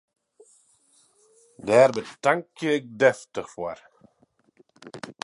Dêr 1.67 1.89
betankje 1.95 2.69
ik 2.77 2.85
deftich 2.99 3.47
foar! 3.53 3.79